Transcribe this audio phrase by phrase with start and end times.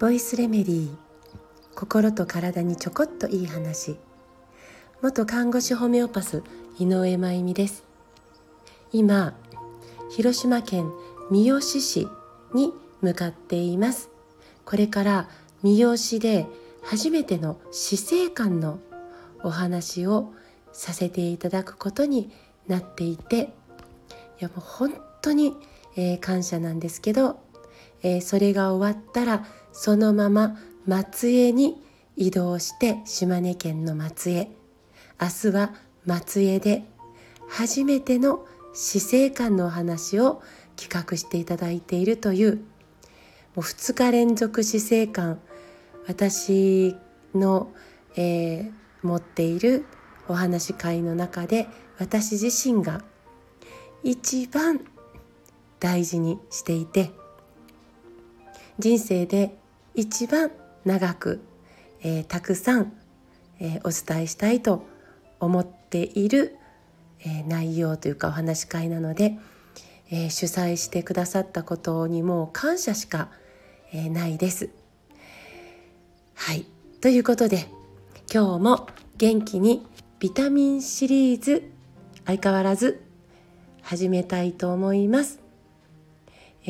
[0.00, 0.96] ボイスレメディー
[1.74, 3.98] 心と体にちょこっといい話。
[5.02, 6.42] 元看護師ホメオパス
[6.78, 7.84] 井上真由美です。
[8.90, 9.34] 今
[10.08, 10.90] 広島県
[11.30, 12.08] 三次市
[12.54, 12.72] に
[13.02, 14.08] 向かっています。
[14.64, 15.28] これから
[15.62, 16.46] 三次で
[16.82, 18.78] 初めての死生観の
[19.42, 20.32] お話を
[20.72, 22.30] させていただくことに
[22.66, 23.52] なっていて
[24.40, 25.56] いやもう本当に、
[25.96, 27.40] えー、感謝なんですけど、
[28.02, 31.82] えー、それが終わったらそのまま松江に
[32.16, 34.50] 移動して島根県の松江。
[35.20, 35.74] 明日は
[36.06, 36.84] 松江で
[37.48, 40.42] 初めての死生観のお話を
[40.76, 42.60] 企画していただいているというも
[43.56, 45.40] う2日連続死生観
[46.06, 46.94] 私
[47.34, 47.72] の、
[48.16, 48.72] えー、
[49.02, 49.84] 持っている
[50.28, 51.66] お話会の中で
[51.98, 53.02] 私自身が
[54.04, 54.80] 一番
[55.80, 57.10] 大事にしていて
[58.78, 59.56] 人生で
[59.94, 60.50] 一番
[60.84, 61.40] 長く、
[62.02, 62.92] えー、たくさん、
[63.58, 64.86] えー、お伝えしたいと
[65.40, 66.56] 思っている、
[67.20, 69.38] えー、内容というかお話し会なので、
[70.10, 73.28] え主催してくださったことにもう感謝しか、
[73.92, 74.70] えないです。
[76.34, 76.66] はい
[77.00, 77.66] ということで
[78.32, 79.86] 今日も元気に
[80.18, 81.70] ビタミンシリーズ
[82.26, 83.02] 相変わらず
[83.82, 85.47] 始めたいと思います。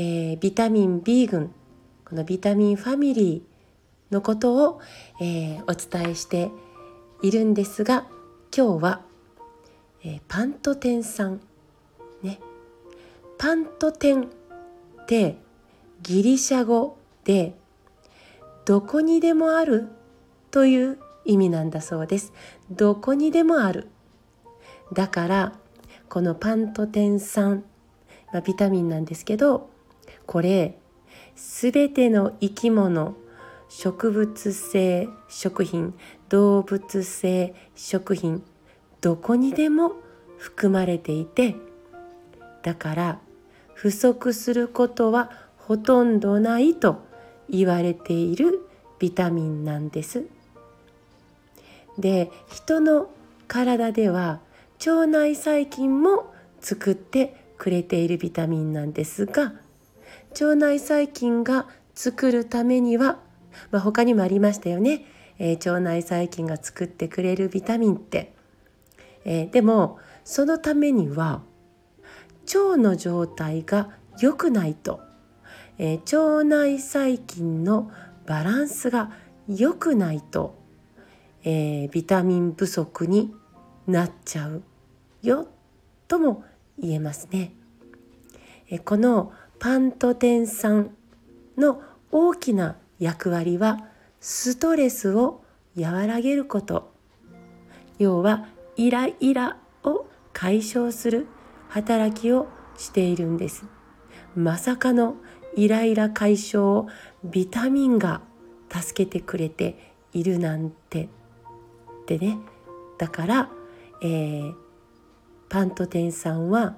[0.00, 1.52] えー、ビタミン B 群
[2.08, 4.80] このビタミンファミリーのことを、
[5.20, 6.52] えー、お伝えして
[7.20, 8.06] いるんですが
[8.56, 9.00] 今日は、
[10.04, 11.40] えー、パントテン酸
[12.22, 12.38] ね。
[13.38, 14.26] パントテンっ
[15.06, 15.36] て
[16.02, 17.56] ギリシャ語で
[18.66, 19.88] どこにでもある
[20.52, 22.32] という意味なんだそうです。
[22.70, 23.88] どこにでもある。
[24.92, 25.52] だから
[26.08, 27.64] このパントテン酸、
[28.32, 29.76] まあ、ビタミンなんですけど
[30.28, 30.78] これ
[31.36, 33.16] すべての生き物
[33.70, 35.94] 植物性食品
[36.28, 38.44] 動物性食品
[39.00, 39.94] どこにでも
[40.36, 41.56] 含まれていて
[42.62, 43.18] だから
[43.72, 47.02] 不足することはほとんどないと
[47.48, 50.26] 言われているビタミンなんです。
[51.98, 53.08] で人の
[53.46, 54.40] 体では
[54.80, 59.54] 腸内細菌も作ってくれているビタミンなんですが
[60.32, 63.18] 腸内細菌が作るためには、
[63.70, 65.04] まあ、他にもありましたよね、
[65.38, 68.32] えー、腸内細菌が作ってくれるビタミンって、
[69.24, 71.42] えー、でもそのためには
[72.46, 73.90] 腸の状態が
[74.20, 75.00] 良くないと、
[75.78, 77.90] えー、腸内細菌の
[78.26, 79.10] バランスが
[79.48, 80.58] 良くないと、
[81.42, 83.34] え、ビタミン不足に
[83.86, 84.62] なっちゃう
[85.22, 85.48] よ
[86.06, 86.44] とも
[86.78, 87.52] 言えますね。
[88.70, 90.90] えこのパントテン酸
[91.56, 91.82] の
[92.12, 93.88] 大きな役割は
[94.20, 95.42] ストレスを
[95.76, 96.92] 和らげること。
[97.98, 101.26] 要はイライラを解消する
[101.68, 103.64] 働きをしているんです。
[104.36, 105.16] まさかの
[105.56, 106.88] イライラ解消を
[107.24, 108.22] ビタミンが
[108.70, 111.08] 助けてくれているなんて。
[112.06, 112.38] でね
[112.96, 113.50] だから、
[114.02, 114.54] えー、
[115.48, 116.76] パントテン酸は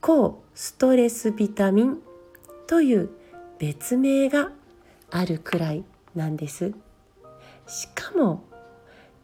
[0.00, 1.98] 抗ストレスビタミン
[2.66, 3.10] という
[3.58, 4.50] 別名が
[5.10, 5.84] あるくらい
[6.14, 6.72] なんです。
[7.66, 8.42] しかも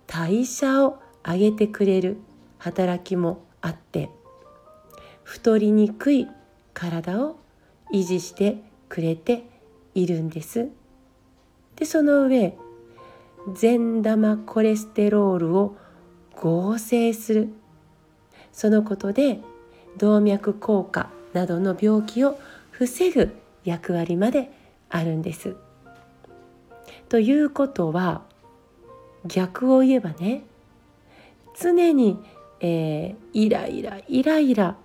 [0.06, 2.18] 代謝を上げてくれる
[2.58, 4.10] 働きもあって
[5.24, 6.28] 太りにくい
[6.74, 7.36] 体を
[7.92, 8.58] 維持して
[8.88, 9.44] くれて
[9.94, 10.68] いるんです。
[11.76, 12.56] でその上
[13.54, 15.76] 善玉コレステロールを
[16.34, 17.48] 合成する。
[18.52, 19.40] そのことで
[19.96, 22.38] 動脈硬化などの病気を
[22.70, 24.50] 防ぐ役割まで
[24.88, 25.56] あるんです。
[27.08, 28.22] ということは
[29.26, 30.42] 逆を言えばね
[31.60, 32.18] 常に、
[32.60, 34.76] えー、イライライライラ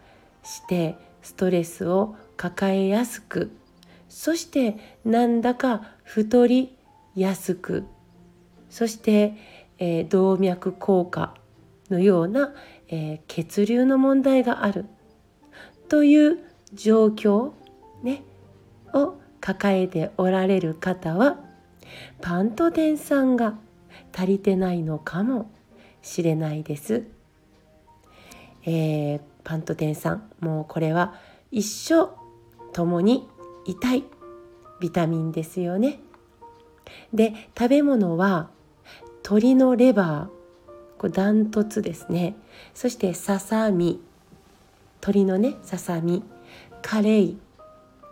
[0.43, 3.51] してストレスを抱えやすく
[4.09, 6.75] そしてなんだか太り
[7.15, 7.85] やすく
[8.69, 9.35] そして、
[9.79, 11.35] えー、動脈硬化
[11.89, 12.53] のような、
[12.87, 14.85] えー、血流の問題がある
[15.91, 16.39] という
[16.73, 17.51] 状況
[18.01, 18.23] ね
[18.93, 21.37] を抱えておられる方は
[22.21, 23.55] パントテン酸が
[24.15, 25.51] 足りてないのかも
[26.01, 27.03] しれないです。
[28.63, 31.15] えー、パントテン酸もうこれは
[31.51, 32.09] 一生
[32.71, 33.27] 共に
[33.65, 34.05] 痛い
[34.79, 35.99] ビタミンですよね。
[37.13, 38.49] で食べ物は
[39.23, 42.37] 鶏のレバーこれダントツですね
[42.73, 43.99] そしてささみ
[45.01, 46.23] 鶏のねささみ
[46.83, 47.37] カレイ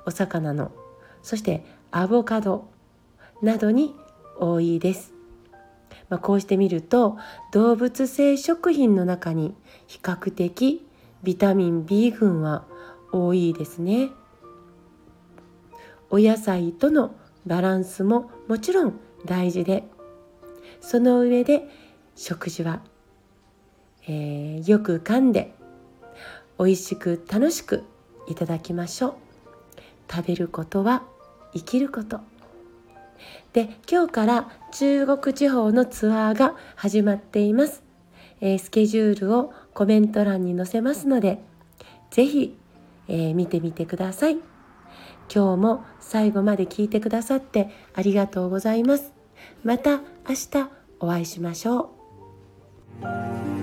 [0.06, 0.72] お魚の
[1.22, 2.68] そしてアボカド
[3.42, 3.96] などに
[4.40, 5.14] 多いです。
[6.10, 7.18] まあ、こうしてみると
[7.52, 9.54] 動物性食品の中に
[9.86, 10.86] 比較的
[11.22, 12.66] ビタミン B 群は
[13.12, 14.10] 多いですね。
[16.10, 17.14] お野菜との
[17.46, 19.84] バランスももちろん大事で
[20.82, 21.68] その上で
[22.16, 22.82] 食事は、
[24.08, 25.54] えー、よく噛んで
[26.60, 27.84] 美味しく楽しく
[28.28, 29.14] いただきましょう。
[30.12, 31.04] 食べることは
[31.54, 32.20] 生きること。
[33.54, 37.84] で今日から中国地方のツアーが始まっています、
[38.40, 41.40] えー、スケジュールをコメント欄に載せますので
[42.12, 42.58] 是非、
[43.08, 44.38] えー、見てみてください。
[45.34, 49.12] 今日も最後まで聞いてくださってありがとうございます。
[49.64, 49.98] また
[50.28, 50.70] 明日
[51.00, 51.92] お会いしましょ
[53.56, 53.59] う。